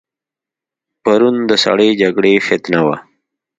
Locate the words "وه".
2.85-2.95